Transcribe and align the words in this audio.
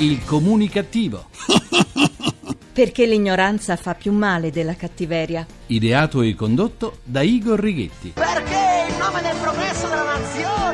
Il 0.00 0.24
comunicativo. 0.24 1.26
Perché 2.72 3.04
l'ignoranza 3.04 3.76
fa 3.76 3.94
più 3.94 4.12
male 4.12 4.50
della 4.50 4.74
cattiveria. 4.74 5.46
Ideato 5.66 6.22
e 6.22 6.34
condotto 6.34 7.00
da 7.04 7.20
Igor 7.20 7.60
Righetti. 7.60 8.12
Perché 8.14 8.86
in 8.88 8.96
nome 8.96 9.20
del 9.20 9.36
progresso 9.42 9.86
della 9.88 10.16
nazione, 10.16 10.69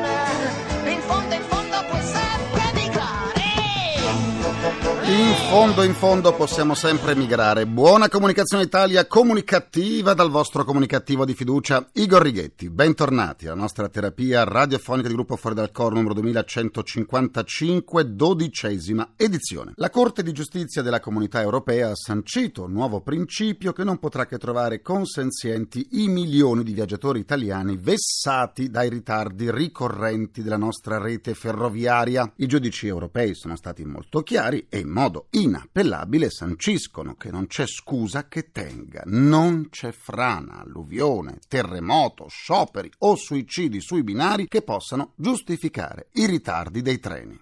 In 5.09 5.33
fondo, 5.49 5.83
in 5.83 5.93
fondo 5.93 6.33
possiamo 6.33 6.73
sempre 6.73 7.15
migrare. 7.15 7.65
Buona 7.65 8.09
comunicazione 8.09 8.65
Italia, 8.65 9.07
comunicativa 9.07 10.13
dal 10.13 10.29
vostro 10.29 10.65
comunicativo 10.65 11.23
di 11.23 11.33
fiducia 11.33 11.87
Igor 11.93 12.21
Righetti. 12.21 12.69
Bentornati 12.69 13.45
alla 13.45 13.55
nostra 13.55 13.87
terapia 13.87 14.43
radiofonica 14.43 15.07
di 15.07 15.13
gruppo 15.13 15.37
Fuori 15.37 15.55
dal 15.55 15.71
Coro 15.71 15.95
numero 15.95 16.13
2155, 16.13 18.15
dodicesima 18.15 19.13
edizione. 19.15 19.71
La 19.75 19.89
Corte 19.89 20.23
di 20.23 20.33
Giustizia 20.33 20.81
della 20.81 20.99
Comunità 20.99 21.39
Europea 21.39 21.91
ha 21.91 21.95
sancito 21.95 22.63
un 22.63 22.73
nuovo 22.73 22.99
principio 22.99 23.71
che 23.71 23.85
non 23.85 23.99
potrà 23.99 24.25
che 24.25 24.37
trovare 24.37 24.81
consenzienti 24.81 25.87
i 25.91 26.09
milioni 26.09 26.63
di 26.63 26.73
viaggiatori 26.73 27.21
italiani 27.21 27.77
vessati 27.77 28.69
dai 28.69 28.89
ritardi 28.89 29.49
ricorrenti 29.51 30.43
della 30.43 30.57
nostra 30.57 30.97
rete 30.97 31.33
ferroviaria. 31.33 32.29
I 32.35 32.45
giudici 32.45 32.87
europei 32.87 33.35
sono 33.35 33.55
stati 33.55 33.85
molto 33.85 34.21
chiari 34.21 34.65
e 34.67 34.83
modo 34.97 35.27
inappellabile 35.29 36.31
sanciscono 36.31 37.13
che 37.13 37.29
non 37.29 37.45
c'è 37.45 37.67
scusa 37.67 38.27
che 38.27 38.51
tenga, 38.51 39.03
non 39.05 39.69
c'è 39.69 39.91
frana, 39.91 40.61
alluvione, 40.61 41.37
terremoto, 41.47 42.25
scioperi 42.27 42.89
o 42.99 43.15
suicidi 43.15 43.79
sui 43.79 44.01
binari 44.01 44.47
che 44.47 44.63
possano 44.63 45.13
giustificare 45.15 46.07
i 46.13 46.25
ritardi 46.25 46.81
dei 46.81 46.99
treni. 46.99 47.39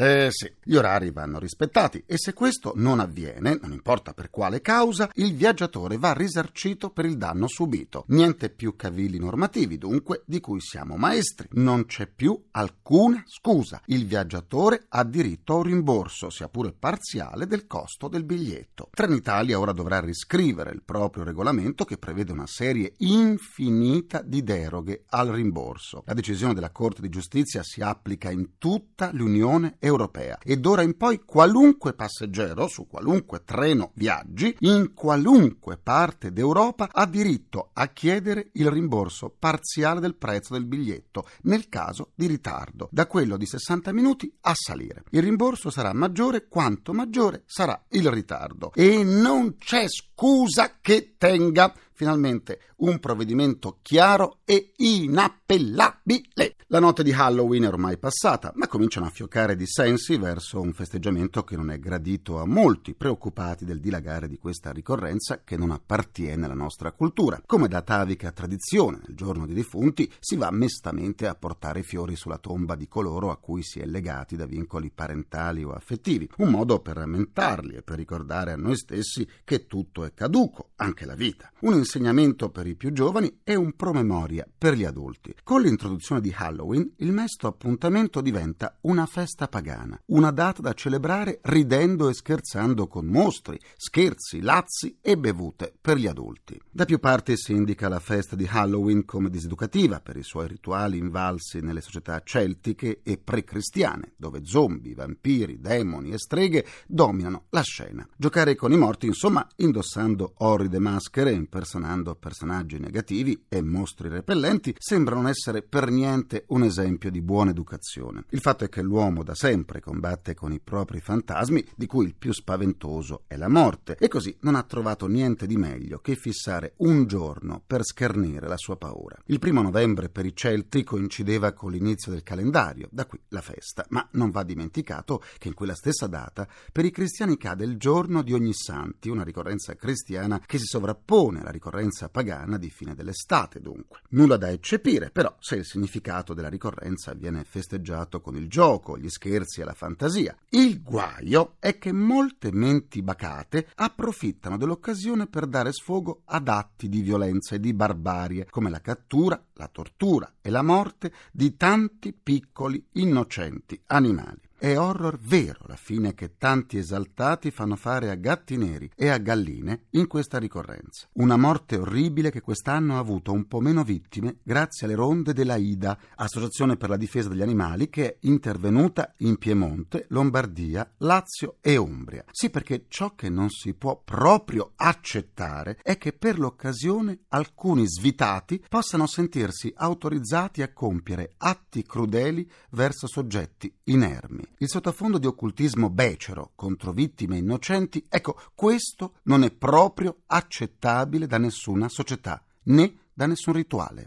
Eh 0.00 0.28
sì, 0.30 0.48
gli 0.62 0.76
orari 0.76 1.10
vanno 1.10 1.40
rispettati 1.40 2.04
e 2.06 2.18
se 2.18 2.32
questo 2.32 2.72
non 2.76 3.00
avviene, 3.00 3.58
non 3.60 3.72
importa 3.72 4.12
per 4.12 4.30
quale 4.30 4.60
causa, 4.60 5.10
il 5.14 5.34
viaggiatore 5.34 5.96
va 5.96 6.12
risarcito 6.12 6.90
per 6.90 7.04
il 7.04 7.16
danno 7.16 7.48
subito. 7.48 8.04
Niente 8.06 8.48
più 8.48 8.76
cavilli 8.76 9.18
normativi, 9.18 9.76
dunque, 9.76 10.22
di 10.24 10.38
cui 10.38 10.60
siamo 10.60 10.94
maestri. 10.96 11.48
Non 11.54 11.86
c'è 11.86 12.06
più 12.06 12.40
alcuna 12.52 13.24
scusa. 13.26 13.82
Il 13.86 14.06
viaggiatore 14.06 14.84
ha 14.88 15.02
diritto 15.02 15.54
a 15.54 15.56
un 15.56 15.62
rimborso, 15.64 16.30
sia 16.30 16.48
pure 16.48 16.70
parziale, 16.70 17.48
del 17.48 17.66
costo 17.66 18.06
del 18.06 18.22
biglietto. 18.22 18.90
Trenitalia 18.92 19.58
ora 19.58 19.72
dovrà 19.72 19.98
riscrivere 19.98 20.70
il 20.70 20.82
proprio 20.84 21.24
regolamento 21.24 21.84
che 21.84 21.98
prevede 21.98 22.30
una 22.30 22.46
serie 22.46 22.92
infinita 22.98 24.22
di 24.22 24.44
deroghe 24.44 25.02
al 25.08 25.30
rimborso. 25.30 26.04
La 26.06 26.14
decisione 26.14 26.54
della 26.54 26.70
Corte 26.70 27.00
di 27.00 27.08
Giustizia 27.08 27.64
si 27.64 27.80
applica 27.80 28.30
in 28.30 28.58
tutta 28.58 29.10
l'Unione 29.12 29.70
Europea 29.70 29.86
europea. 29.88 30.38
E 30.42 30.58
d'ora 30.58 30.82
in 30.82 30.96
poi 30.96 31.22
qualunque 31.24 31.94
passeggero 31.94 32.68
su 32.68 32.86
qualunque 32.86 33.42
treno 33.44 33.90
viaggi 33.94 34.54
in 34.60 34.92
qualunque 34.94 35.76
parte 35.76 36.32
d'Europa 36.32 36.88
ha 36.92 37.06
diritto 37.06 37.70
a 37.72 37.88
chiedere 37.88 38.50
il 38.52 38.70
rimborso 38.70 39.34
parziale 39.36 40.00
del 40.00 40.14
prezzo 40.14 40.52
del 40.52 40.64
biglietto 40.64 41.26
nel 41.42 41.68
caso 41.68 42.10
di 42.14 42.26
ritardo, 42.26 42.88
da 42.92 43.06
quello 43.06 43.36
di 43.36 43.46
60 43.46 43.92
minuti 43.92 44.32
a 44.42 44.54
salire. 44.54 45.04
Il 45.10 45.22
rimborso 45.22 45.70
sarà 45.70 45.92
maggiore 45.92 46.46
quanto 46.48 46.92
maggiore 46.92 47.42
sarà 47.46 47.82
il 47.90 48.08
ritardo. 48.10 48.72
E 48.74 49.02
non 49.02 49.56
c'è 49.56 49.86
scusa 49.88 50.78
che 50.80 51.14
tenga 51.18 51.72
finalmente 51.98 52.60
un 52.76 53.00
provvedimento 53.00 53.78
chiaro 53.82 54.38
e 54.44 54.72
inappellabile. 54.76 56.54
La 56.68 56.78
notte 56.78 57.02
di 57.02 57.12
Halloween 57.12 57.64
è 57.64 57.68
ormai 57.68 57.98
passata, 57.98 58.52
ma 58.54 58.68
cominciano 58.68 59.06
a 59.06 59.10
fioccare 59.10 59.56
dissensi 59.56 60.16
verso 60.16 60.60
un 60.60 60.72
festeggiamento 60.72 61.42
che 61.42 61.56
non 61.56 61.72
è 61.72 61.80
gradito 61.80 62.38
a 62.38 62.46
molti, 62.46 62.94
preoccupati 62.94 63.64
del 63.64 63.80
dilagare 63.80 64.28
di 64.28 64.38
questa 64.38 64.70
ricorrenza 64.70 65.42
che 65.42 65.56
non 65.56 65.72
appartiene 65.72 66.44
alla 66.44 66.54
nostra 66.54 66.92
cultura. 66.92 67.42
Come 67.44 67.66
da 67.66 67.78
atavica 67.78 68.30
tradizione, 68.30 69.00
nel 69.04 69.16
giorno 69.16 69.44
dei 69.44 69.56
defunti 69.56 70.08
si 70.20 70.36
va 70.36 70.52
mestamente 70.52 71.26
a 71.26 71.34
portare 71.34 71.82
fiori 71.82 72.14
sulla 72.14 72.38
tomba 72.38 72.76
di 72.76 72.86
coloro 72.86 73.32
a 73.32 73.38
cui 73.38 73.64
si 73.64 73.80
è 73.80 73.86
legati 73.86 74.36
da 74.36 74.46
vincoli 74.46 74.92
parentali 74.94 75.64
o 75.64 75.72
affettivi, 75.72 76.30
un 76.36 76.50
modo 76.50 76.78
per 76.78 76.96
rammentarli 76.96 77.74
e 77.74 77.82
per 77.82 77.96
ricordare 77.96 78.52
a 78.52 78.56
noi 78.56 78.76
stessi 78.76 79.26
che 79.42 79.66
tutto 79.66 80.04
è 80.04 80.14
caduco, 80.14 80.70
anche 80.76 81.06
la 81.06 81.16
vita. 81.16 81.50
Un 81.60 81.74
insegnamento 81.88 82.50
per 82.50 82.66
i 82.66 82.76
più 82.76 82.92
giovani 82.92 83.40
e 83.42 83.54
un 83.54 83.72
promemoria 83.72 84.46
per 84.58 84.74
gli 84.74 84.84
adulti. 84.84 85.34
Con 85.42 85.62
l'introduzione 85.62 86.20
di 86.20 86.34
Halloween, 86.36 86.92
il 86.96 87.12
mesto 87.12 87.46
appuntamento 87.46 88.20
diventa 88.20 88.76
una 88.82 89.06
festa 89.06 89.48
pagana, 89.48 89.98
una 90.06 90.30
data 90.30 90.60
da 90.60 90.74
celebrare 90.74 91.38
ridendo 91.42 92.10
e 92.10 92.14
scherzando 92.14 92.86
con 92.86 93.06
mostri, 93.06 93.58
scherzi, 93.74 94.42
lazzi 94.42 94.98
e 95.00 95.16
bevute 95.16 95.72
per 95.80 95.96
gli 95.96 96.06
adulti. 96.06 96.60
Da 96.70 96.84
più 96.84 96.98
parti 96.98 97.38
si 97.38 97.52
indica 97.52 97.88
la 97.88 98.00
festa 98.00 98.36
di 98.36 98.46
Halloween 98.48 99.06
come 99.06 99.30
diseducativa 99.30 100.00
per 100.00 100.18
i 100.18 100.22
suoi 100.22 100.46
rituali 100.46 100.98
invalsi 100.98 101.60
nelle 101.60 101.80
società 101.80 102.20
celtiche 102.22 103.00
e 103.02 103.16
pre-cristiane, 103.16 104.12
dove 104.16 104.44
zombie, 104.44 104.94
vampiri, 104.94 105.58
demoni 105.58 106.10
e 106.10 106.18
streghe 106.18 106.66
dominano 106.86 107.44
la 107.48 107.62
scena. 107.62 108.06
Giocare 108.14 108.54
con 108.56 108.72
i 108.72 108.76
morti, 108.76 109.06
insomma, 109.06 109.46
indossando 109.56 110.34
orride 110.38 110.78
maschere, 110.78 111.32
impersonando 111.32 111.76
impersonando 111.78 112.16
personaggi 112.16 112.78
negativi 112.78 113.44
e 113.48 113.62
mostri 113.62 114.08
repellenti, 114.08 114.74
sembra 114.78 115.14
non 115.14 115.28
essere 115.28 115.62
per 115.62 115.90
niente 115.90 116.44
un 116.48 116.64
esempio 116.64 117.10
di 117.10 117.22
buona 117.22 117.50
educazione. 117.50 118.24
Il 118.30 118.40
fatto 118.40 118.64
è 118.64 118.68
che 118.68 118.82
l'uomo 118.82 119.22
da 119.22 119.34
sempre 119.34 119.80
combatte 119.80 120.34
con 120.34 120.52
i 120.52 120.60
propri 120.60 121.00
fantasmi, 121.00 121.64
di 121.76 121.86
cui 121.86 122.06
il 122.06 122.14
più 122.16 122.32
spaventoso 122.32 123.24
è 123.26 123.36
la 123.36 123.48
morte, 123.48 123.96
e 123.98 124.08
così 124.08 124.36
non 124.40 124.56
ha 124.56 124.62
trovato 124.64 125.06
niente 125.06 125.46
di 125.46 125.56
meglio 125.56 126.00
che 126.00 126.16
fissare 126.16 126.74
un 126.78 127.06
giorno 127.06 127.62
per 127.64 127.84
schernire 127.84 128.48
la 128.48 128.56
sua 128.56 128.76
paura. 128.76 129.16
Il 129.26 129.38
primo 129.38 129.62
novembre 129.62 130.08
per 130.08 130.26
i 130.26 130.34
Celti 130.34 130.82
coincideva 130.84 131.52
con 131.52 131.70
l'inizio 131.70 132.12
del 132.12 132.22
calendario, 132.22 132.88
da 132.90 133.06
qui 133.06 133.20
la 133.28 133.40
festa, 133.40 133.86
ma 133.90 134.06
non 134.12 134.30
va 134.30 134.42
dimenticato 134.42 135.22
che 135.38 135.48
in 135.48 135.54
quella 135.54 135.74
stessa 135.74 136.06
data 136.06 136.46
per 136.72 136.84
i 136.84 136.90
cristiani 136.90 137.36
cade 137.36 137.64
il 137.64 137.76
giorno 137.76 138.22
di 138.22 138.32
ogni 138.32 138.52
santi, 138.52 139.08
una 139.08 139.24
ricorrenza 139.24 139.74
cristiana 139.74 140.40
che 140.44 140.58
si 140.58 140.64
sovrappone 140.64 141.40
alla 141.40 141.50
ricorrenza 141.50 141.67
pagana 142.10 142.58
di 142.58 142.70
fine 142.70 142.94
dell'estate, 142.94 143.60
dunque. 143.60 144.00
Nulla 144.10 144.36
da 144.36 144.50
eccepire, 144.50 145.10
però, 145.10 145.34
se 145.38 145.56
il 145.56 145.64
significato 145.64 146.34
della 146.34 146.48
ricorrenza 146.48 147.14
viene 147.14 147.44
festeggiato 147.44 148.20
con 148.20 148.36
il 148.36 148.48
gioco, 148.48 148.98
gli 148.98 149.08
scherzi 149.08 149.60
e 149.60 149.64
la 149.64 149.74
fantasia. 149.74 150.36
Il 150.50 150.82
guaio 150.82 151.56
è 151.58 151.78
che 151.78 151.92
molte 151.92 152.52
menti 152.52 153.02
bacate 153.02 153.68
approfittano 153.74 154.56
dell'occasione 154.56 155.26
per 155.26 155.46
dare 155.46 155.72
sfogo 155.72 156.22
ad 156.24 156.48
atti 156.48 156.88
di 156.88 157.00
violenza 157.00 157.54
e 157.54 157.60
di 157.60 157.74
barbarie, 157.74 158.46
come 158.48 158.70
la 158.70 158.80
cattura, 158.80 159.42
la 159.54 159.68
tortura 159.68 160.34
e 160.40 160.50
la 160.50 160.62
morte 160.62 161.12
di 161.32 161.56
tanti 161.56 162.12
piccoli 162.12 162.84
innocenti 162.92 163.80
animali. 163.86 164.47
È 164.60 164.76
horror 164.76 165.16
vero 165.20 165.60
la 165.68 165.76
fine 165.76 166.14
che 166.14 166.36
tanti 166.36 166.78
esaltati 166.78 167.52
fanno 167.52 167.76
fare 167.76 168.10
a 168.10 168.16
gatti 168.16 168.56
neri 168.56 168.90
e 168.96 169.08
a 169.08 169.18
galline 169.18 169.84
in 169.90 170.08
questa 170.08 170.38
ricorrenza. 170.38 171.06
Una 171.12 171.36
morte 171.36 171.76
orribile 171.76 172.32
che 172.32 172.40
quest'anno 172.40 172.96
ha 172.96 172.98
avuto 172.98 173.30
un 173.30 173.46
po' 173.46 173.60
meno 173.60 173.84
vittime 173.84 174.38
grazie 174.42 174.86
alle 174.86 174.96
ronde 174.96 175.32
della 175.32 175.54
IDA, 175.54 175.96
Associazione 176.16 176.76
per 176.76 176.88
la 176.88 176.96
difesa 176.96 177.28
degli 177.28 177.42
animali, 177.42 177.88
che 177.88 178.06
è 178.06 178.16
intervenuta 178.22 179.14
in 179.18 179.36
Piemonte, 179.36 180.06
Lombardia, 180.08 180.92
Lazio 180.96 181.58
e 181.60 181.76
Umbria. 181.76 182.24
Sì, 182.32 182.50
perché 182.50 182.86
ciò 182.88 183.14
che 183.14 183.28
non 183.28 183.50
si 183.50 183.74
può 183.74 184.02
proprio 184.04 184.72
accettare 184.74 185.78
è 185.84 185.96
che 185.98 186.12
per 186.12 186.36
l'occasione 186.40 187.20
alcuni 187.28 187.86
svitati 187.86 188.64
possano 188.68 189.06
sentirsi 189.06 189.72
autorizzati 189.76 190.62
a 190.62 190.72
compiere 190.72 191.34
atti 191.36 191.84
crudeli 191.84 192.50
verso 192.70 193.06
soggetti 193.06 193.72
inermi 193.84 194.47
il 194.58 194.68
sottofondo 194.68 195.18
di 195.18 195.26
occultismo 195.26 195.90
becero 195.90 196.52
contro 196.54 196.92
vittime 196.92 197.38
innocenti, 197.38 198.04
ecco, 198.08 198.40
questo 198.54 199.14
non 199.24 199.44
è 199.44 199.50
proprio 199.50 200.22
accettabile 200.26 201.26
da 201.26 201.38
nessuna 201.38 201.88
società, 201.88 202.42
né 202.64 202.94
da 203.12 203.26
nessun 203.26 203.54
rituale. 203.54 204.06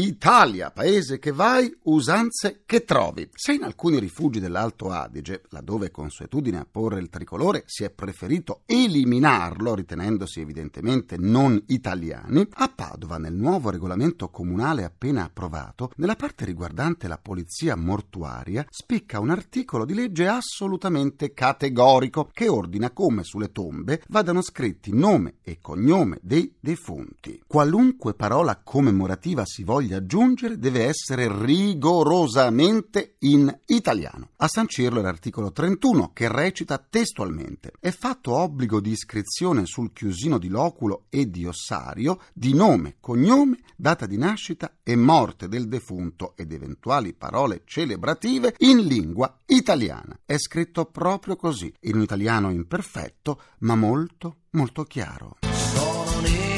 Italia, 0.00 0.70
paese 0.70 1.18
che 1.18 1.32
vai, 1.32 1.76
usanze 1.84 2.62
che 2.66 2.84
trovi. 2.84 3.28
Se 3.32 3.54
in 3.54 3.64
alcuni 3.64 3.98
rifugi 3.98 4.38
dell'Alto 4.38 4.90
Adige, 4.90 5.42
laddove 5.48 5.90
consuetudine 5.90 6.58
a 6.58 6.66
porre 6.70 7.00
il 7.00 7.08
tricolore 7.08 7.64
si 7.66 7.82
è 7.82 7.90
preferito 7.90 8.60
eliminarlo, 8.64 9.74
ritenendosi 9.74 10.40
evidentemente 10.40 11.16
non 11.18 11.60
italiani, 11.66 12.46
a 12.48 12.68
Padova, 12.68 13.18
nel 13.18 13.34
nuovo 13.34 13.70
regolamento 13.70 14.28
comunale 14.28 14.84
appena 14.84 15.24
approvato, 15.24 15.90
nella 15.96 16.14
parte 16.14 16.44
riguardante 16.44 17.08
la 17.08 17.18
polizia 17.18 17.74
mortuaria, 17.74 18.64
spicca 18.70 19.18
un 19.18 19.30
articolo 19.30 19.84
di 19.84 19.94
legge 19.94 20.28
assolutamente 20.28 21.34
categorico 21.34 22.30
che 22.32 22.46
ordina 22.46 22.92
come 22.92 23.24
sulle 23.24 23.50
tombe 23.50 24.00
vadano 24.06 24.42
scritti 24.42 24.94
nome 24.94 25.38
e 25.42 25.58
cognome 25.60 26.20
dei 26.22 26.54
defunti. 26.60 27.42
Qualunque 27.44 28.14
parola 28.14 28.60
commemorativa 28.62 29.42
si 29.44 29.64
voglia 29.64 29.86
aggiungere 29.94 30.58
deve 30.58 30.84
essere 30.84 31.28
rigorosamente 31.30 33.16
in 33.20 33.54
italiano. 33.66 34.30
A 34.36 34.48
sancirlo 34.48 35.00
è 35.00 35.02
l'articolo 35.02 35.52
31 35.52 36.12
che 36.12 36.28
recita 36.28 36.78
testualmente: 36.78 37.72
è 37.78 37.90
fatto 37.90 38.34
obbligo 38.34 38.80
di 38.80 38.90
iscrizione 38.90 39.66
sul 39.66 39.92
chiusino 39.92 40.38
di 40.38 40.48
loculo 40.48 41.04
e 41.08 41.30
di 41.30 41.46
ossario 41.46 42.20
di 42.32 42.54
nome, 42.54 42.96
cognome, 43.00 43.58
data 43.76 44.06
di 44.06 44.16
nascita 44.16 44.78
e 44.82 44.96
morte 44.96 45.48
del 45.48 45.68
defunto 45.68 46.34
ed 46.36 46.52
eventuali 46.52 47.14
parole 47.14 47.62
celebrative 47.64 48.54
in 48.58 48.78
lingua 48.78 49.36
italiana. 49.46 50.18
È 50.24 50.36
scritto 50.38 50.86
proprio 50.86 51.36
così, 51.36 51.72
in 51.82 51.96
un 51.96 52.02
italiano 52.02 52.50
imperfetto, 52.50 53.40
ma 53.60 53.74
molto, 53.76 54.38
molto 54.50 54.84
chiaro. 54.84 55.36
Sono 55.40 56.57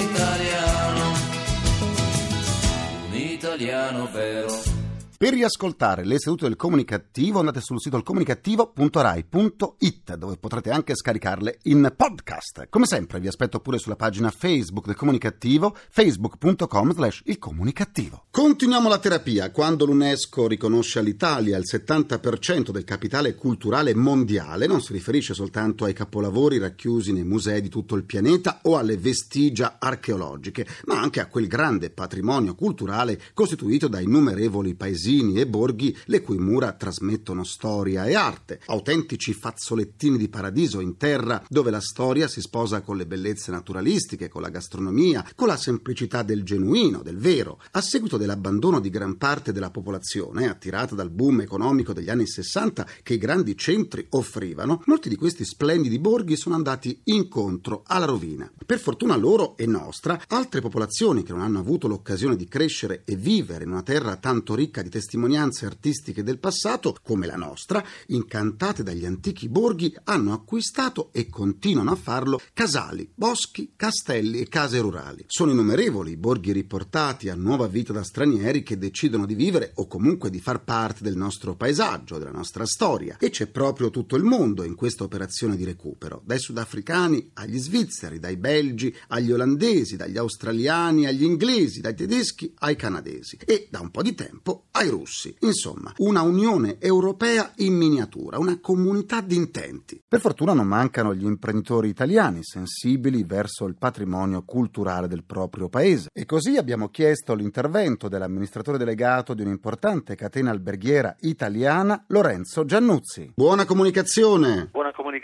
italiano 3.55 4.07
vero. 4.07 4.80
Per 5.23 5.35
riascoltare 5.35 6.07
le 6.07 6.19
sedute 6.19 6.47
del 6.47 6.57
comunicativo 6.57 7.41
andate 7.41 7.61
sul 7.61 7.79
sito 7.79 8.03
comunicativo.rai.it 8.03 10.15
dove 10.15 10.39
potrete 10.39 10.71
anche 10.71 10.97
scaricarle 10.97 11.59
in 11.65 11.93
podcast. 11.95 12.69
Come 12.71 12.87
sempre 12.87 13.21
vi 13.21 13.27
aspetto 13.27 13.61
pure 13.61 13.77
sulla 13.77 13.97
pagina 13.97 14.31
Facebook 14.31 14.87
del 14.87 14.97
comunicativo 14.97 15.77
facebook.com 15.91 16.95
slash 16.95 17.21
il 17.27 17.39
comunicativo. 17.39 18.29
Continuiamo 18.31 18.89
la 18.89 18.99
terapia. 18.99 19.51
Quando 19.51 19.85
l'UNESCO 19.85 20.49
riconosce 20.49 21.01
all'Italia 21.01 21.59
il 21.59 21.69
70% 21.71 22.71
del 22.71 22.85
capitale 22.85 23.35
culturale 23.35 23.95
mondiale 23.95 24.67
non 24.67 24.81
si 24.81 24.95
riferisce 24.95 25.35
soltanto 25.35 25.85
ai 25.85 25.93
capolavori 25.93 26.57
racchiusi 26.57 27.13
nei 27.13 27.25
musei 27.25 27.61
di 27.61 27.69
tutto 27.69 27.95
il 27.95 28.05
pianeta 28.05 28.61
o 28.63 28.79
alle 28.79 28.97
vestigia 28.97 29.77
archeologiche, 29.79 30.67
ma 30.87 30.99
anche 30.99 31.21
a 31.21 31.27
quel 31.27 31.47
grande 31.47 31.91
patrimonio 31.91 32.55
culturale 32.55 33.21
costituito 33.35 33.87
da 33.87 34.01
innumerevoli 34.01 34.75
paesini 34.75 35.09
e 35.11 35.47
borghi 35.47 35.97
le 36.05 36.23
cui 36.23 36.39
mura 36.39 36.73
trasmettono 36.73 37.43
storia 37.43 38.05
e 38.07 38.15
arte, 38.15 38.61
autentici 38.67 39.33
fazzolettini 39.33 40.17
di 40.17 40.29
paradiso 40.29 40.79
in 40.79 40.97
terra 40.97 41.43
dove 41.49 41.73
la 41.73 41.81
storia 41.81 42.29
si 42.29 42.41
sposa 42.41 42.81
con 42.81 42.97
le 42.97 43.07
bellezze 43.07 43.51
naturalistiche, 43.51 44.29
con 44.29 44.41
la 44.41 44.51
gastronomia, 44.51 45.27
con 45.35 45.49
la 45.49 45.57
semplicità 45.57 46.23
del 46.23 46.45
genuino, 46.45 47.03
del 47.03 47.17
vero. 47.17 47.61
A 47.73 47.81
seguito 47.81 48.17
dell'abbandono 48.19 48.79
di 48.79 48.89
gran 48.89 49.17
parte 49.17 49.51
della 49.53 49.71
popolazione, 49.71 50.49
attirata 50.49 50.95
dal 50.95 51.11
boom 51.11 51.41
economico 51.41 51.93
degli 51.93 52.09
anni 52.09 52.29
60 52.29 52.87
che 53.03 53.15
i 53.15 53.19
grandi 53.19 53.57
centri 53.57 54.07
offrivano, 54.11 54.83
molti 54.87 55.09
di 55.09 55.17
questi 55.17 55.45
splendidi 55.45 55.99
borghi 55.99 56.37
sono 56.37 56.55
andati 56.55 57.01
incontro 57.05 57.83
alla 57.85 58.07
rovina. 58.07 58.49
Per 58.65 58.79
fortuna 58.79 59.17
loro 59.17 59.57
e 59.57 59.67
nostra, 59.67 60.23
altre 60.29 60.61
popolazioni 60.61 61.25
che 61.25 61.33
non 61.33 61.41
hanno 61.41 61.59
avuto 61.59 61.89
l'occasione 61.89 62.37
di 62.37 62.47
crescere 62.47 63.03
e 63.05 63.17
vivere 63.17 63.65
in 63.65 63.71
una 63.71 63.83
terra 63.83 64.15
tanto 64.17 64.55
ricca 64.55 64.83
di 64.83 64.89
testimonianze 65.01 65.65
artistiche 65.65 66.23
del 66.23 66.39
passato, 66.39 66.95
come 67.03 67.27
la 67.27 67.37
nostra, 67.37 67.83
incantate 68.09 68.83
dagli 68.83 69.07
antichi 69.07 69.49
borghi, 69.49 69.97
hanno 70.05 70.35
acquistato 70.35 71.09
e 71.13 71.31
continuano 71.31 71.91
a 71.91 71.97
farlo 71.97 72.39
casali, 72.53 73.11
boschi, 73.15 73.73
castelli 73.77 74.41
e 74.41 74.49
case 74.49 74.79
rurali. 74.79 75.25
Sono 75.27 75.53
innumerevoli 75.53 76.13
i 76.13 76.17
borghi 76.19 76.53
riportati 76.53 77.31
a 77.31 77.35
nuova 77.35 77.67
vita 77.67 77.95
da 77.95 78.03
stranieri 78.03 78.63
che 78.63 78.77
decidono 78.77 79.25
di 79.25 79.35
vivere 79.35 79.73
o 79.77 79.87
comunque 79.87 80.29
di 80.29 80.39
far 80.39 80.65
parte 80.65 81.03
del 81.03 81.17
nostro 81.17 81.57
paesaggio, 81.57 82.19
della 82.19 82.31
nostra 82.31 82.67
storia. 82.67 83.17
E 83.19 83.31
c'è 83.31 83.47
proprio 83.47 83.89
tutto 83.89 84.17
il 84.17 84.25
mondo 84.25 84.65
in 84.65 84.75
questa 84.75 85.05
operazione 85.05 85.57
di 85.57 85.65
recupero, 85.65 86.21
dai 86.27 86.39
sudafricani 86.39 87.31
agli 87.35 87.59
svizzeri, 87.59 88.19
dai 88.19 88.37
belgi 88.37 88.95
agli 89.09 89.33
olandesi, 89.33 89.97
dagli 89.97 90.19
australiani 90.19 91.07
agli 91.07 91.25
inglesi, 91.25 91.81
dai 91.81 91.95
tedeschi 91.95 92.53
ai 92.59 92.77
canadesi 92.77 93.39
e 93.47 93.67
da 93.71 93.81
un 93.81 93.91
po' 93.91 94.03
di 94.03 94.15
tempo 94.15 94.67
ai 94.73 94.90
russi. 94.91 95.35
Insomma, 95.41 95.93
una 95.99 96.23
Unione 96.23 96.77
Europea 96.79 97.53
in 97.57 97.75
miniatura, 97.75 98.39
una 98.39 98.59
comunità 98.61 99.21
di 99.21 99.37
intenti. 99.37 100.03
Per 100.07 100.21
fortuna 100.21 100.53
non 100.53 100.67
mancano 100.67 101.15
gli 101.15 101.25
imprenditori 101.25 101.89
italiani 101.89 102.41
sensibili 102.43 103.25
verso 103.25 103.67
il 103.67 103.77
patrimonio 103.77 104.43
culturale 104.45 105.09
del 105.09 105.25
proprio 105.25 105.69
paese. 105.69 106.09
E 106.13 106.27
così 106.27 106.57
abbiamo 106.57 106.89
chiesto 106.89 107.35
l'intervento 107.35 108.09
dell'amministratore 108.09 108.79
delegato 108.79 109.35
di 109.35 109.43
un'importante 109.43 110.15
catena 110.15 110.51
alberghiera 110.51 111.17
italiana, 111.21 112.05
Lorenzo 112.09 112.65
Giannuzzi. 112.65 113.33
Buona 113.35 113.65
comunicazione! 113.65 114.69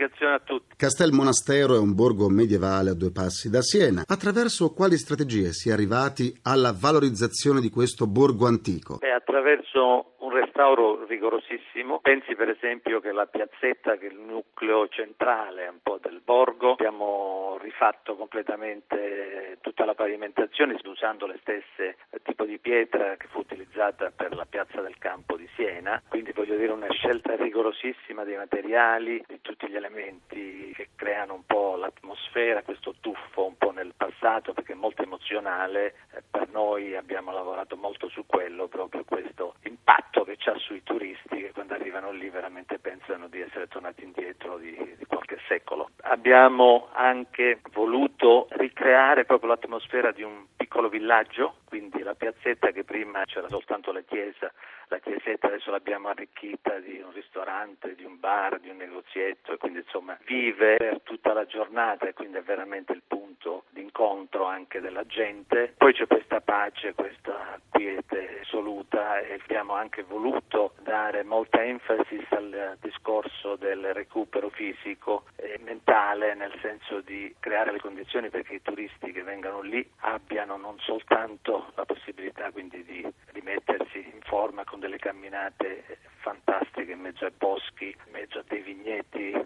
Comunicazione 0.07 0.35
a 0.35 0.39
tutti. 0.39 0.77
Castel 0.77 1.13
Monastero 1.13 1.75
è 1.75 1.79
un 1.79 1.95
borgo 1.95 2.29
medievale 2.29 2.91
a 2.91 2.95
due 2.95 3.11
passi 3.11 3.51
da 3.51 3.61
Siena. 3.61 4.05
Attraverso 4.07 4.73
quali 4.73 4.97
strategie 4.97 5.53
si 5.53 5.69
è 5.69 5.73
arrivati 5.73 6.33
alla 6.43 6.73
valorizzazione 6.79 7.61
di 7.61 7.71
questo 7.71 8.07
borgo 8.07 8.47
antico? 8.47 9.01
È 9.01 9.11
attraverso 9.11 10.15
un 10.21 10.31
restauro 10.31 11.05
rigorosissimo. 11.07 12.01
Pensi 12.01 12.35
per 12.37 12.51
esempio 12.51 13.01
che 13.01 13.11
la 13.13 13.27
piazzetta, 13.27 13.97
che 13.97 14.07
è 14.07 14.11
il 14.11 14.19
nucleo 14.19 14.87
centrale 14.89 15.67
un 15.67 15.79
po' 15.83 15.99
del 16.01 16.21
borgo, 16.25 16.73
abbiamo 16.73 17.59
rifatto 17.61 18.17
completamente 18.17 19.56
tutta 19.61 19.85
la 19.85 19.95
pavimentazione 19.95 20.77
usando 20.85 21.27
le 21.27 21.39
stesse 21.41 21.97
tipo 22.23 22.45
di 22.45 22.59
pietra 22.59 23.17
che 23.17 23.27
fu 23.29 23.41
utilizzata 23.41 24.11
per 24.11 24.35
la 24.35 24.47
piazza 24.47 24.81
del 24.81 24.97
campo 24.99 25.37
di 25.37 25.49
Siena, 25.55 26.03
quindi 26.09 26.33
voglio 26.33 26.57
dire 26.57 26.73
una 26.73 26.91
scelta 26.91 27.37
rigorosissima 27.37 28.25
dei 28.25 28.37
materiali, 28.37 29.23
di 29.27 29.41
tutti 29.41 29.69
gli 29.69 29.77
elementi 29.77 30.73
che 30.75 30.89
creano 30.95 31.35
un 31.35 31.45
po' 31.47 31.77
l'atmosfera, 31.77 32.63
questo 32.63 32.95
tuffo 33.01 33.47
un 33.47 33.57
po' 33.57 33.71
nel 33.71 33.93
passato 33.97 34.53
perché 34.53 34.73
è 34.73 34.77
molto 34.77 35.03
emozionale, 35.03 35.95
eh, 36.13 36.23
per 36.31 36.49
noi 36.49 36.97
abbiamo 36.97 37.33
lavorato 37.33 37.77
molto 37.77 38.09
su 38.09 38.25
quello, 38.27 38.69
proprio 38.69 39.05
questo 39.05 39.55
impatto 39.65 40.25
che 40.25 40.37
c'ha 40.39 40.55
sui 40.57 40.83
turisti 40.83 41.41
che 41.41 41.53
quando 41.53 41.75
arrivano 41.75 42.11
lì 42.11 42.29
veramente 42.29 42.79
pensano 42.79 43.29
di 43.29 43.41
essere 43.41 43.69
tornati 43.69 44.03
indietro 44.03 44.59
di, 44.59 44.75
di 44.97 45.05
qualche 45.07 45.39
secolo. 45.47 45.91
Abbiamo 46.03 46.89
anche 46.93 47.61
voluto 47.73 48.49
ricreare 48.51 49.25
proprio 49.25 49.46
l'atmosfera 49.47 50.13
di 50.13 50.23
un 50.23 50.47
piccolo 50.57 50.89
villaggio, 50.89 51.59
quindi 51.65 52.03
la 52.03 52.15
piazzetta 52.15 52.71
che 52.71 52.85
prima 52.85 53.25
c'era 53.25 53.49
soltanto 53.49 53.93
la 53.93 54.03
chiesa, 54.03 54.53
la 54.89 54.99
chiesetta 54.99 55.47
adesso 55.47 55.71
l'abbiamo 55.71 56.09
arricchita 56.09 56.79
di 56.79 57.01
un 57.01 57.13
ristorante, 57.13 57.95
di 57.95 58.05
un 58.05 58.19
bar, 58.19 58.61
di 58.61 58.69
un 58.69 58.77
negozietto 58.77 59.53
e 59.53 59.57
quindi 59.57 59.79
insomma 59.79 60.19
vive 60.25 60.77
per 60.77 61.01
tutta 61.03 61.33
la 61.33 61.47
giornata 61.47 62.07
e 62.07 62.13
quindi 62.13 62.39
è 62.39 62.43
veramente 62.43 62.93
il 62.93 63.03
punto 63.07 63.65
d'incontro 63.97 64.45
anche 64.45 64.81
della 64.81 65.07
gente. 65.07 65.75
Poi 65.77 65.95
c'è 65.95 66.07
questa 66.07 66.41
pace, 66.43 66.93
questa 66.93 67.59
quiete 67.71 68.41
assoluta 68.43 69.21
e 69.21 69.41
abbiamo 69.43 69.73
anche 69.73 70.03
voluto 70.03 70.75
dare 70.83 71.23
molta 71.25 71.65
enfasi 71.65 72.25
al 72.31 72.77
discorso 72.81 73.57
del 73.57 73.95
recupero 73.95 74.51
fisico 74.51 75.25
e 75.37 75.59
mentale 75.63 76.35
nel 76.35 76.53
senso 76.61 77.01
di 77.01 77.35
creare 77.41 77.73
le 77.73 77.81
condizioni 77.81 78.29
perché 78.29 78.55
i 78.55 78.63
turisti 78.63 79.13
che 79.13 79.23
vengano 79.23 79.61
lì 79.61 79.89
abbiano 80.01 80.57
non 80.57 80.79
soltanto 80.79 81.73
la 81.75 81.85
possibilità 81.85 82.51
quindi 82.51 82.85
di 82.85 83.07
rimettersi 83.33 83.99
in 83.99 84.21
forma 84.23 84.65
con 84.65 84.81
delle 84.81 84.99
camminate 84.99 85.99
fantastiche 86.21 86.93
in 86.93 87.01
mezzo 87.01 87.25
ai 87.25 87.33
boschi, 87.37 87.97
in 88.07 88.13
mezzo 88.13 88.39
a 88.39 88.45
dei 88.47 88.63
vigneti 88.63 89.31
eh, 89.31 89.45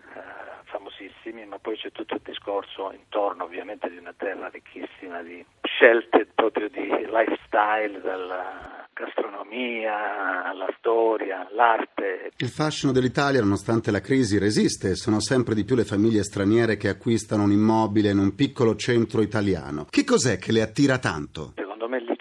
famosissimi, 0.64 1.46
ma 1.46 1.58
poi 1.58 1.76
c'è 1.76 1.90
tutto 1.92 2.14
il 2.14 2.22
discorso 2.24 2.92
intorno 2.92 3.44
ovviamente 3.44 3.88
di 3.88 3.96
una 3.96 4.14
terra 4.16 4.48
ricchissima 4.48 5.22
di 5.22 5.44
scelte 5.62 6.26
proprio 6.34 6.68
di 6.68 6.86
lifestyle, 6.86 8.00
dalla 8.00 8.88
gastronomia 8.92 10.44
alla 10.44 10.68
storia, 10.78 11.48
all'arte. 11.48 12.32
Il 12.36 12.48
fascino 12.48 12.92
dell'Italia, 12.92 13.40
nonostante 13.40 13.90
la 13.90 14.00
crisi, 14.00 14.38
resiste. 14.38 14.94
Sono 14.94 15.20
sempre 15.20 15.54
di 15.54 15.64
più 15.64 15.74
le 15.74 15.84
famiglie 15.84 16.22
straniere 16.22 16.76
che 16.76 16.88
acquistano 16.88 17.44
un 17.44 17.52
immobile 17.52 18.10
in 18.10 18.18
un 18.18 18.34
piccolo 18.34 18.76
centro 18.76 19.22
italiano. 19.22 19.86
Che 19.88 20.04
cos'è 20.04 20.38
che 20.38 20.52
le 20.52 20.62
attira 20.62 20.98
tanto? 20.98 21.54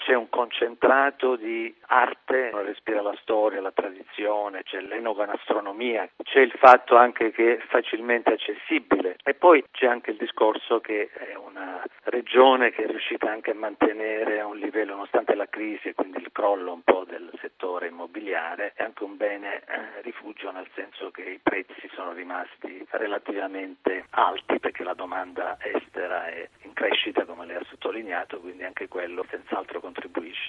C'è 0.10 0.16
un 0.16 0.30
concentrato 0.30 1.36
di 1.36 1.72
arte, 1.86 2.50
respira 2.64 3.04
la 3.04 3.16
storia, 3.22 3.62
la 3.62 3.72
tradizione, 3.72 4.64
c'è 4.64 4.82
l'enogastronomia, 4.82 6.10
c'è 6.24 6.40
il 6.40 6.52
fatto 6.58 6.96
anche 6.96 7.30
che 7.30 7.58
è 7.58 7.60
facilmente 7.68 8.34
accessibile. 8.34 9.18
E 9.24 9.36
poi 9.36 9.64
c'è 9.70 9.86
anche 9.86 10.10
il 10.10 10.18
discorso 10.18 10.80
che 10.80 11.12
è 11.14 11.36
una 11.36 11.84
regione 12.06 12.72
che 12.72 12.86
è 12.86 12.88
riuscita 12.88 13.30
anche 13.30 13.52
a 13.52 13.54
mantenere 13.54 14.40
a 14.40 14.48
un 14.48 14.58
livello, 14.58 14.94
nonostante 14.94 15.36
la 15.36 15.48
crisi 15.48 15.90
e 15.90 15.94
quindi 15.94 16.18
il 16.18 16.32
crollo 16.32 16.74
un 16.74 16.82
po' 16.82 17.06
del 17.08 17.30
settore 17.40 17.90
immobiliare, 17.90 18.74
è 18.74 18.82
anche 18.82 19.04
un 19.04 19.16
bene 19.16 19.58
eh, 19.58 20.02
rifugio 20.02 20.50
nel 20.50 20.68
senso 20.74 21.12
che 21.12 21.22
i 21.22 21.40
prezzi 21.42 21.88
sono 21.94 22.14
rimasti 22.14 22.84
relativamente 22.90 24.06
alti 24.10 24.58
perché 24.58 24.84
la 24.84 24.96
domanda 24.96 25.56
estera 25.62 26.26
è 26.26 26.50
in 26.64 26.74
crescita 26.74 27.26
come 27.26 27.46
lei 27.46 27.58
ha 27.58 27.66
sottolineato, 27.70 28.40
quindi 28.40 28.64
anche 28.64 28.88
quello 28.88 29.24
senz'altro 29.30 29.80
contribuisce 29.80 29.99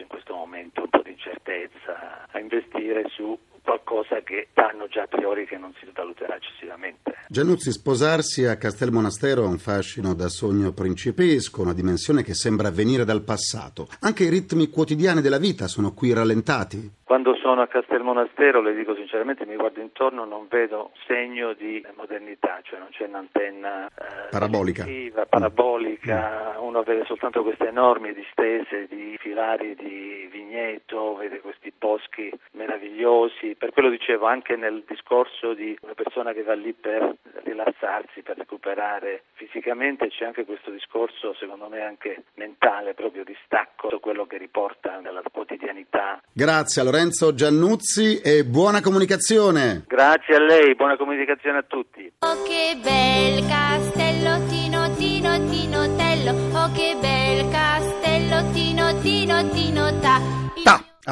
in 0.03 0.07
questo 0.09 0.35
momento 0.35 0.83
un 0.83 0.89
po' 0.89 1.03
di 1.03 1.11
incertezza 1.11 2.27
a 2.31 2.39
investire 2.39 3.09
su 3.09 3.39
qualcosa 3.71 4.21
che 4.23 4.49
sanno 4.53 4.89
già 4.89 5.03
a 5.03 5.07
priori 5.07 5.47
che 5.47 5.57
non 5.57 5.73
si 5.79 5.87
valuterà 5.95 6.35
eccessivamente. 6.35 7.15
Giannuzzi, 7.29 7.71
sposarsi 7.71 8.45
a 8.45 8.57
Castel 8.57 8.91
Monastero 8.91 9.45
ha 9.45 9.47
un 9.47 9.59
fascino 9.59 10.15
da 10.15 10.29
sogno 10.29 10.73
principesco, 10.73 11.63
una 11.63 11.73
dimensione 11.73 12.25
che 12.25 12.35
sembra 12.35 12.73
venire 12.73 13.05
dal 13.05 13.23
passato. 13.23 13.87
Anche 14.01 14.25
i 14.25 14.29
ritmi 14.29 14.69
quotidiani 14.69 15.21
della 15.21 15.39
vita 15.39 15.69
sono 15.69 15.93
qui 15.93 16.13
rallentati. 16.13 16.99
Quando 17.05 17.35
sono 17.37 17.63
a 17.63 17.67
Castel 17.67 18.03
Monastero, 18.03 18.61
le 18.61 18.75
dico 18.75 18.95
sinceramente, 18.95 19.45
mi 19.45 19.57
guardo 19.57 19.81
intorno, 19.81 20.25
non 20.25 20.47
vedo 20.49 20.93
segno 21.07 21.55
di 21.55 21.85
modernità, 21.97 22.61
cioè 22.63 22.79
non 22.79 22.89
c'è 22.91 23.07
un'antenna 23.07 23.87
eh, 23.87 24.29
Parabolica. 24.31 24.87
parabolica, 25.29 26.57
uno 26.61 26.83
vede 26.83 27.05
soltanto 27.07 27.43
queste 27.43 27.67
enormi 27.69 28.15
distese 28.15 28.87
di 28.89 29.17
filari 29.19 29.75
di 29.75 30.29
vigneto, 30.31 31.17
vede 31.17 31.41
questi 31.41 31.73
boschi 31.77 32.31
meravigliosi, 32.53 33.57
per 33.61 33.73
quello 33.73 33.91
dicevo 33.91 34.25
anche 34.25 34.57
nel 34.57 34.83
discorso 34.89 35.53
di 35.53 35.77
una 35.83 35.93
persona 35.93 36.33
che 36.33 36.43
va 36.43 36.55
lì 36.55 36.73
per 36.73 37.15
rilassarsi, 37.45 38.23
per 38.23 38.39
recuperare 38.39 39.25
fisicamente, 39.35 40.09
c'è 40.09 40.25
anche 40.25 40.47
questo 40.47 40.71
discorso 40.71 41.35
secondo 41.39 41.69
me 41.69 41.83
anche 41.83 42.25
mentale, 42.37 42.95
proprio 42.95 43.23
di 43.23 43.37
stacco, 43.45 44.01
quello 44.01 44.25
che 44.25 44.39
riporta 44.39 44.99
nella 45.01 45.21
quotidianità. 45.31 46.23
Grazie 46.33 46.81
a 46.81 46.85
Lorenzo 46.85 47.35
Giannuzzi 47.35 48.21
e 48.25 48.45
buona 48.47 48.81
comunicazione. 48.81 49.85
Grazie 49.87 50.37
a 50.37 50.41
lei, 50.41 50.75
buona 50.75 50.97
comunicazione 50.97 51.59
a 51.59 51.63
tutti. 51.63 52.11
Oh 52.21 52.43
che 52.45 52.79
bel 52.81 53.47
castello 53.47 54.47
Tino 54.49 54.95
Tino 54.97 55.37
Tinotello 55.51 56.33
Oh 56.57 56.73
che 56.73 56.97
bel 56.99 57.51
castello 57.51 58.51
Tino 58.53 59.01
Tino 59.03 59.51
Tinota 59.51 60.01
Ta. 60.01 60.40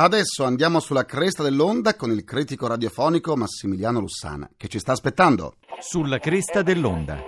Adesso 0.00 0.44
andiamo 0.44 0.78
sulla 0.78 1.02
cresta 1.02 1.42
dell'onda 1.42 1.96
con 1.96 2.12
il 2.12 2.22
critico 2.22 2.68
radiofonico 2.68 3.34
Massimiliano 3.34 3.98
Lussana, 3.98 4.46
che 4.56 4.68
ci 4.68 4.78
sta 4.78 4.92
aspettando. 4.92 5.58
Sulla 5.80 6.18
cresta 6.18 6.62
dell'onda. 6.62 7.18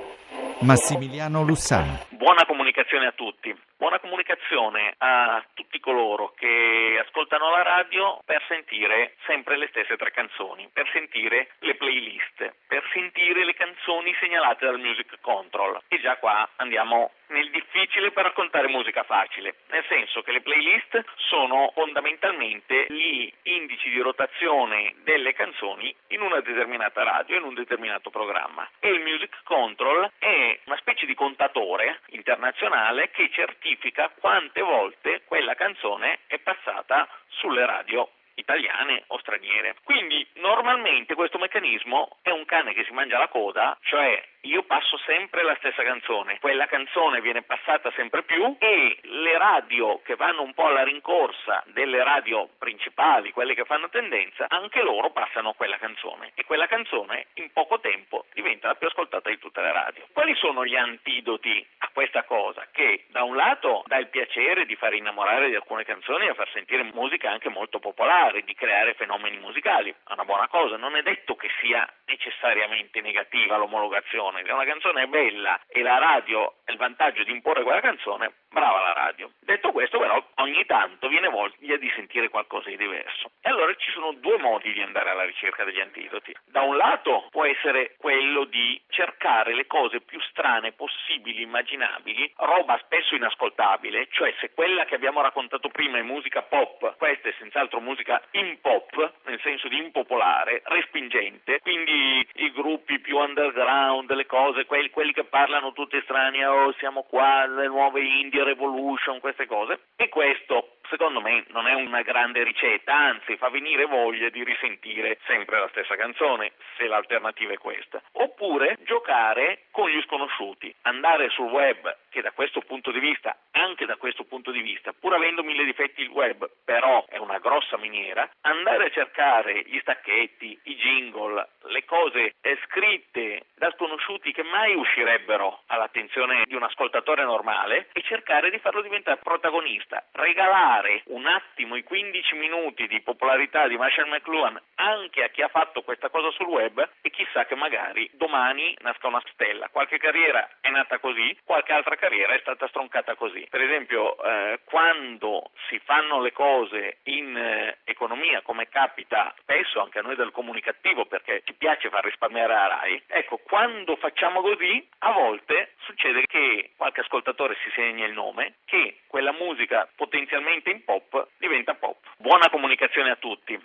Massimiliano 0.60 1.42
Lussana. 1.42 1.98
Buona 2.10 2.46
comunicazione 2.46 3.06
a 3.08 3.12
tutti. 3.18 3.50
Buona 3.76 3.98
comunicazione 3.98 4.94
a 4.98 5.42
tutti 5.52 5.80
coloro 5.80 6.32
che 6.38 7.02
ascoltano 7.04 7.50
la 7.50 7.62
radio 7.62 8.22
per 8.24 8.40
sentire 8.46 9.16
sempre 9.26 9.58
le 9.58 9.66
stesse 9.70 9.96
tre 9.96 10.12
canzoni, 10.12 10.70
per 10.72 10.86
sentire 10.92 11.50
le 11.66 11.74
playlist, 11.74 12.54
per 12.68 12.86
sentire 12.94 13.44
le 13.44 13.54
canzoni 13.54 14.14
segnalate 14.20 14.66
dal 14.66 14.78
Music 14.78 15.18
Control. 15.20 15.82
E 15.88 15.98
già 15.98 16.18
qua 16.18 16.48
andiamo 16.54 17.10
nel 17.30 17.50
difficile 17.50 18.10
per 18.12 18.24
raccontare 18.24 18.68
musica 18.68 19.02
facile, 19.02 19.56
nel 19.70 19.84
senso 19.88 20.22
che 20.22 20.32
le 20.32 20.40
playlist 20.40 21.04
sono 21.16 21.70
fondamentalmente 21.74 22.86
gli 22.88 23.32
indici 23.42 23.90
di 23.90 24.00
rotazione 24.00 24.94
delle 25.02 25.32
canzoni 25.32 25.94
in 26.08 26.20
una 26.20 26.40
determinata 26.40 27.02
radio, 27.02 27.36
in 27.36 27.44
un 27.44 27.54
determinato 27.54 28.10
programma. 28.10 28.68
E 28.78 28.90
il 28.90 29.00
Music 29.00 29.42
Control 29.44 30.10
è 30.18 30.58
una 30.64 30.76
specie 30.76 31.06
di 31.06 31.14
contatore 31.14 32.00
internazionale 32.10 33.10
che 33.10 33.30
certifica 33.32 34.10
quante 34.18 34.60
volte 34.60 35.22
quella 35.24 35.54
canzone 35.54 36.20
è 36.26 36.38
passata 36.38 37.08
sulle 37.28 37.64
radio 37.64 38.08
italiane 38.40 39.04
o 39.08 39.18
straniere. 39.18 39.76
Quindi 39.84 40.26
normalmente 40.34 41.14
questo 41.14 41.38
meccanismo 41.38 42.18
è 42.22 42.30
un 42.30 42.44
cane 42.44 42.74
che 42.74 42.84
si 42.84 42.92
mangia 42.92 43.18
la 43.18 43.28
coda, 43.28 43.76
cioè 43.82 44.22
io 44.44 44.62
passo 44.62 44.96
sempre 45.04 45.42
la 45.42 45.54
stessa 45.56 45.82
canzone, 45.82 46.38
quella 46.40 46.66
canzone 46.66 47.20
viene 47.20 47.42
passata 47.42 47.90
sempre 47.94 48.22
più 48.22 48.56
e 48.58 48.98
le 49.02 49.36
radio 49.36 50.00
che 50.02 50.16
vanno 50.16 50.42
un 50.42 50.54
po' 50.54 50.66
alla 50.66 50.82
rincorsa 50.82 51.62
delle 51.66 52.02
radio 52.02 52.48
principali, 52.58 53.32
quelle 53.32 53.54
che 53.54 53.64
fanno 53.64 53.90
tendenza, 53.90 54.46
anche 54.48 54.82
loro 54.82 55.10
passano 55.10 55.52
quella 55.52 55.76
canzone 55.76 56.32
e 56.34 56.44
quella 56.44 56.66
canzone 56.66 57.26
in 57.34 57.52
poco 57.52 57.80
tempo 57.80 58.24
diventa 58.32 58.68
la 58.68 58.76
più 58.76 58.86
ascoltata 58.86 59.28
di 59.28 59.38
tutte 59.38 59.60
le 59.60 59.72
radio. 59.72 60.06
Quali 60.12 60.34
sono 60.36 60.64
gli 60.64 60.76
antidoti 60.76 61.66
a 61.78 61.90
questa 61.92 62.24
cosa? 62.24 62.66
Che 62.72 63.04
da 63.08 63.22
un 63.24 63.36
lato 63.36 63.82
dà 63.86 63.98
il 63.98 64.08
piacere 64.08 64.64
di 64.64 64.76
far 64.76 64.94
innamorare 64.94 65.48
di 65.48 65.54
alcune 65.54 65.84
canzoni 65.84 66.26
e 66.26 66.34
far 66.34 66.48
sentire 66.52 66.82
musica 66.94 67.30
anche 67.30 67.50
molto 67.50 67.78
popolare, 67.78 68.29
di 68.38 68.54
creare 68.54 68.94
fenomeni 68.94 69.38
musicali, 69.38 69.90
è 69.90 70.12
una 70.12 70.24
buona 70.24 70.48
cosa, 70.48 70.76
non 70.76 70.96
è 70.96 71.02
detto 71.02 71.34
che 71.34 71.48
sia 71.60 71.88
necessariamente 72.06 73.00
negativa 73.00 73.56
l'omologazione 73.56 74.42
se 74.50 74.52
una 74.52 74.64
canzone 74.64 75.04
è 75.04 75.06
bella 75.06 75.60
e 75.68 75.80
la 75.82 75.98
radio 75.98 76.54
ha 76.64 76.72
il 76.72 76.76
vantaggio 76.76 77.22
di 77.22 77.30
imporre 77.30 77.62
quella 77.62 77.80
canzone, 77.80 78.32
brava 78.50 78.80
la 78.80 78.92
radio. 78.92 79.30
Detto 79.40 79.70
questo 79.70 79.98
però 79.98 80.20
ogni 80.36 80.66
tanto 80.66 81.06
viene 81.06 81.28
voglia 81.28 81.76
di 81.76 81.90
sentire 81.94 82.28
qualcosa 82.28 82.68
di 82.68 82.76
diverso. 82.76 83.30
E 83.40 83.48
allora 83.48 83.72
ci 83.76 83.90
sono 83.92 84.12
due 84.14 84.38
modi 84.38 84.72
di 84.72 84.82
andare 84.82 85.10
alla 85.10 85.24
ricerca 85.24 85.62
degli 85.62 85.80
antidoti. 85.80 86.34
Da 86.46 86.62
un 86.62 86.76
lato 86.76 87.28
può 87.30 87.44
essere 87.44 87.94
quello 87.96 88.44
di 88.44 88.80
cercare 88.88 89.54
le 89.54 89.66
cose 89.66 90.00
più 90.00 90.20
strane 90.22 90.72
possibili, 90.72 91.42
immaginabili, 91.42 92.32
roba 92.38 92.76
spesso 92.82 93.14
inascoltabile, 93.14 94.08
cioè 94.10 94.34
se 94.40 94.52
quella 94.52 94.84
che 94.84 94.96
abbiamo 94.96 95.20
raccontato 95.22 95.68
prima 95.68 95.98
è 95.98 96.02
musica 96.02 96.42
pop, 96.42 96.96
questa 96.96 97.28
è 97.28 97.34
senz'altro 97.38 97.80
musica 97.80 98.09
in 98.32 98.58
pop, 98.60 99.12
nel 99.26 99.40
senso 99.42 99.68
di 99.68 99.78
impopolare, 99.78 100.62
respingente, 100.64 101.60
quindi 101.60 102.26
i 102.34 102.50
gruppi 102.52 102.98
più 103.00 103.18
underground, 103.18 104.10
le 104.12 104.26
cose, 104.26 104.64
quelli, 104.64 104.90
quelli 104.90 105.12
che 105.12 105.24
parlano 105.24 105.72
tutti 105.72 106.00
strani, 106.02 106.44
oh 106.44 106.72
siamo 106.78 107.02
qua, 107.02 107.46
le 107.46 107.66
nuove 107.66 108.00
Indie 108.00 108.44
Revolution, 108.44 109.20
queste 109.20 109.46
cose, 109.46 109.80
e 109.96 110.08
questo 110.08 110.76
secondo 110.90 111.20
me 111.20 111.44
non 111.48 111.66
è 111.66 111.72
una 111.72 112.02
grande 112.02 112.42
ricetta, 112.42 112.94
anzi 112.94 113.36
fa 113.36 113.48
venire 113.48 113.86
voglia 113.86 114.28
di 114.28 114.44
risentire 114.44 115.18
sempre 115.26 115.58
la 115.58 115.68
stessa 115.68 115.96
canzone, 115.96 116.52
se 116.76 116.86
l'alternativa 116.86 117.52
è 117.52 117.58
questa. 117.58 118.02
Oppure 118.12 118.76
giocare 118.84 119.66
con 119.70 119.88
gli 119.88 120.00
sconosciuti, 120.02 120.74
andare 120.82 121.30
sul 121.30 121.50
web, 121.50 121.96
che 122.10 122.20
da 122.20 122.32
questo 122.32 122.60
punto 122.62 122.90
di 122.90 122.98
vista, 122.98 123.36
anche 123.52 123.86
da 123.86 123.96
questo 123.96 124.24
punto 124.24 124.50
di 124.50 124.60
vista, 124.60 124.92
pur 124.92 125.14
avendo 125.14 125.42
mille 125.42 125.64
difetti 125.64 126.02
il 126.02 126.08
web, 126.08 126.48
però 126.64 127.06
è 127.08 127.16
una 127.16 127.38
grossa 127.38 127.78
miniera, 127.78 128.28
andare 128.42 128.86
a 128.86 128.90
cercare 128.90 129.62
gli 129.66 129.78
stacchetti, 129.80 130.58
i 130.64 130.74
jingle, 130.74 131.48
le 131.66 131.84
cose 131.84 132.34
scritte 132.66 133.46
da 133.56 133.70
sconosciuti 133.76 134.32
che 134.32 134.42
mai 134.42 134.74
uscirebbero 134.74 135.62
all'attenzione 135.66 136.44
di 136.46 136.54
un 136.54 136.62
ascoltatore 136.62 137.24
normale 137.24 137.88
e 137.92 138.02
cercare 138.02 138.50
di 138.50 138.58
farlo 138.58 138.80
diventare 138.80 139.20
protagonista, 139.22 140.04
regalare 140.12 140.79
dare 140.80 141.02
un 141.06 141.26
attimo 141.26 141.76
i 141.76 141.82
15 141.82 142.34
minuti 142.36 142.86
di 142.86 143.00
popolarità 143.02 143.68
di 143.68 143.76
Marshall 143.76 144.08
McLuhan 144.08 144.58
anche 144.76 145.22
a 145.22 145.28
chi 145.28 145.42
ha 145.42 145.48
fatto 145.48 145.82
questa 145.82 146.08
cosa 146.08 146.30
sul 146.30 146.46
web 146.46 146.88
e 147.02 147.10
chissà 147.10 147.44
che 147.44 147.54
magari 147.54 148.08
domani 148.14 148.74
nasca 148.80 149.08
una 149.08 149.22
stella. 149.32 149.68
Qualche 149.68 149.98
carriera 149.98 150.48
è 150.60 150.70
nata 150.70 150.98
così, 150.98 151.36
qualche 151.44 151.72
altra 151.72 151.96
carriera 151.96 152.32
è 152.34 152.38
stata 152.40 152.66
stroncata 152.68 153.14
così. 153.14 153.46
Per 153.50 153.60
esempio, 153.60 154.16
eh, 154.22 154.60
quando 154.64 155.50
si 155.68 155.78
fanno 155.84 156.20
le 156.20 156.32
cose 156.32 156.98
in 157.04 157.36
eh, 157.36 157.78
economia, 157.84 158.40
come 158.40 158.68
capita 158.68 159.34
spesso 159.40 159.80
anche 159.80 159.98
a 159.98 160.02
noi 160.02 160.16
del 160.16 160.30
comunicativo, 160.30 161.04
perché 161.04 161.42
ci 161.44 161.52
piace 161.54 161.90
far 161.90 162.04
risparmiare 162.04 162.54
a 162.54 162.66
RAI, 162.66 163.02
ecco, 163.06 163.38
quando 163.38 163.96
facciamo 163.96 164.40
così, 164.40 164.88
a 165.00 165.12
volte 165.12 165.74
succede 165.80 166.22
che 166.26 166.70
qualche 166.76 167.00
ascoltatore 167.00 167.56
si 167.62 167.70
segna 167.74 168.06
il 168.06 168.12
nome, 168.12 168.54
che 168.64 168.99
musica 169.40 169.88
potenzialmente 169.96 170.70
in 170.70 170.84
pop 170.84 171.08
diventa 171.38 171.72
pop. 171.74 171.96
Buona 172.18 172.50
comunicazione 172.50 173.10
a 173.10 173.16
tutti. 173.16 173.56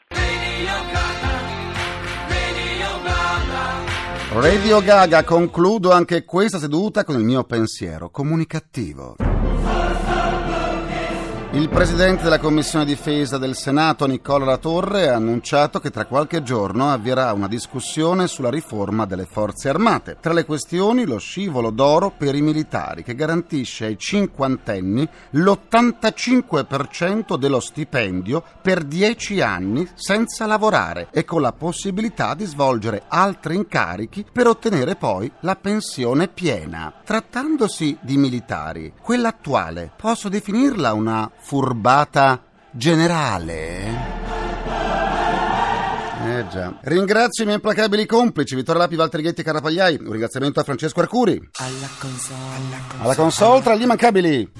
Radio 4.31 4.81
Gaga, 4.81 5.23
concludo 5.23 5.91
anche 5.91 6.23
questa 6.23 6.57
seduta 6.57 7.03
con 7.03 7.15
il 7.15 7.23
mio 7.23 7.43
pensiero 7.43 8.09
comunicativo. 8.09 9.34
Il 11.55 11.69
presidente 11.69 12.23
della 12.23 12.37
Commissione 12.37 12.83
Difesa 12.83 13.37
del 13.37 13.55
Senato, 13.55 14.05
Nicola 14.05 14.43
Latorre, 14.43 15.07
ha 15.07 15.15
annunciato 15.15 15.79
che 15.79 15.89
tra 15.89 16.03
qualche 16.03 16.43
giorno 16.43 16.91
avvierà 16.91 17.31
una 17.31 17.47
discussione 17.47 18.27
sulla 18.27 18.49
riforma 18.49 19.05
delle 19.05 19.23
forze 19.23 19.69
armate. 19.69 20.17
Tra 20.19 20.33
le 20.33 20.43
questioni 20.43 21.05
lo 21.05 21.17
scivolo 21.17 21.69
d'oro 21.69 22.11
per 22.11 22.35
i 22.35 22.41
militari, 22.41 23.03
che 23.03 23.15
garantisce 23.15 23.85
ai 23.85 23.97
cinquantenni 23.97 25.07
l'85% 25.29 27.37
dello 27.37 27.61
stipendio 27.61 28.43
per 28.61 28.83
10 28.83 29.39
anni 29.39 29.87
senza 29.93 30.45
lavorare 30.45 31.07
e 31.09 31.23
con 31.23 31.39
la 31.39 31.53
possibilità 31.53 32.33
di 32.33 32.43
svolgere 32.43 33.03
altri 33.07 33.55
incarichi 33.55 34.25
per 34.29 34.47
ottenere 34.47 34.97
poi 34.97 35.31
la 35.39 35.55
pensione 35.55 36.27
piena. 36.27 36.93
Trattandosi 37.01 37.97
di 38.01 38.17
militari, 38.17 38.91
quella 39.01 39.29
attuale, 39.29 39.89
posso 39.95 40.27
definirla 40.27 40.91
una 40.91 41.31
furbata 41.45 42.41
generale? 42.71 44.23
Eh 46.25 46.47
già. 46.47 46.75
Ringrazio 46.81 47.43
i 47.43 47.45
miei 47.45 47.57
implacabili 47.57 48.07
complici, 48.07 48.55
Vittorio 48.55 48.81
Lapi, 48.81 48.95
Valtteri 48.95 49.21
Ghetti 49.21 49.41
e 49.41 49.43
Carapagliai. 49.43 49.97
Un 50.01 50.09
ringraziamento 50.09 50.59
a 50.59 50.63
Francesco 50.63 51.01
Arcuri. 51.01 51.49
Alla 51.57 51.87
console. 51.99 52.81
Alla 52.99 53.15
console 53.15 53.61
tra 53.61 53.75
gli 53.75 53.83
immancabili. 53.83 54.51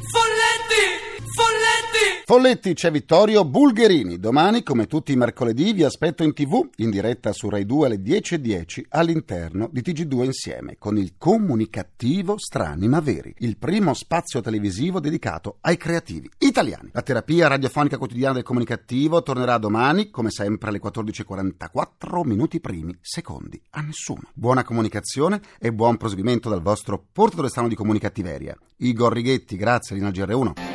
Folletti! 2.28 2.74
C'è 2.74 2.90
Vittorio 2.90 3.46
Bulgherini. 3.46 4.18
Domani, 4.18 4.64
come 4.64 4.88
tutti 4.88 5.12
i 5.12 5.16
mercoledì, 5.16 5.74
vi 5.74 5.84
aspetto 5.84 6.24
in 6.24 6.34
tv, 6.34 6.70
in 6.78 6.90
diretta 6.90 7.32
su 7.32 7.50
Rai 7.50 7.68
2 7.68 7.86
alle 7.86 7.98
10.10 7.98 8.86
all'interno 8.90 9.70
di 9.72 9.82
TG2 9.82 10.24
Insieme, 10.24 10.78
con 10.80 10.98
il 10.98 11.18
comunicativo 11.20 12.40
Strani 12.40 12.88
ma 12.88 13.00
Veri, 13.00 13.32
il 13.42 13.58
primo 13.58 13.94
spazio 13.94 14.42
televisivo 14.42 15.00
dedicato 15.00 15.58
ai 15.62 15.78
creativi 15.78 16.28
italiani. 16.40 16.90
La 16.94 17.04
terapia 17.04 17.48
radiofonica 17.48 18.00
quotidiana 18.00 18.34
del 18.34 18.44
comunicativo 18.44 19.22
tornerà 19.22 19.60
domani, 19.60 20.10
come 20.10 20.32
sempre 20.32 20.70
alle 20.70 20.82
14.44 20.82 22.26
minuti 22.26 22.60
primi, 22.60 22.98
secondi 23.02 23.62
a 23.70 23.82
nessuno. 23.82 24.24
Buona 24.34 24.64
comunicazione 24.64 25.42
e 25.60 25.72
buon 25.72 25.98
proseguimento 25.98 26.50
dal 26.50 26.64
vostro 26.64 27.06
portatore 27.12 27.50
strano 27.50 27.68
di 27.68 27.76
comunicattiveria. 27.76 28.58
Igor 28.78 29.14
Righetti, 29.14 29.58
grazie, 29.58 29.96
Lina 29.96 30.10
GR1. 30.10 30.75